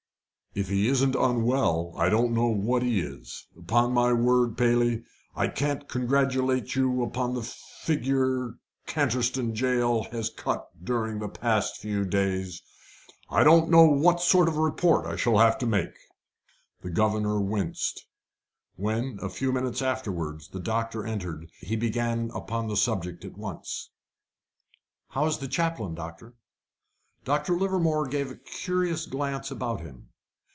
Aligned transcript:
"If 0.53 0.67
he 0.67 0.89
isn't 0.89 1.15
unwell, 1.15 1.93
I 1.95 2.09
don't 2.09 2.33
know 2.33 2.47
what 2.47 2.83
he 2.83 2.99
is. 2.99 3.47
Upon 3.57 3.93
my 3.93 4.11
word, 4.11 4.57
Paley, 4.57 5.05
I 5.33 5.47
can't 5.47 5.87
congratulate 5.87 6.75
you 6.75 7.03
upon 7.03 7.33
the 7.33 7.41
figure 7.41 8.55
Canterstone 8.85 9.53
Jail 9.55 10.03
has 10.11 10.29
cut 10.29 10.67
during 10.83 11.19
the 11.19 11.33
last 11.41 11.77
few 11.77 12.03
days. 12.03 12.61
I 13.29 13.45
don't 13.45 13.69
know 13.69 13.85
what 13.85 14.19
sort 14.19 14.49
of 14.49 14.57
report 14.57 15.05
I 15.05 15.15
shall 15.15 15.37
have 15.37 15.57
to 15.59 15.65
make." 15.65 15.93
The 16.81 16.89
governor 16.91 17.39
winced. 17.39 18.05
When, 18.75 19.19
a 19.21 19.29
few 19.29 19.53
minutes 19.53 19.81
afterwards, 19.81 20.49
the 20.49 20.59
doctor 20.59 21.05
entered, 21.05 21.49
he 21.61 21.77
began 21.77 22.29
upon 22.35 22.67
the 22.67 22.75
subject 22.75 23.23
at 23.23 23.37
once. 23.37 23.89
"How 25.11 25.27
is 25.27 25.37
the 25.37 25.47
chaplain, 25.47 25.95
doctor?" 25.95 26.33
Dr. 27.23 27.53
Livermore 27.57 28.09
gave 28.09 28.29
a 28.29 28.35
curious 28.35 29.05
glance 29.05 29.49
about 29.49 29.79
him. 29.79 30.09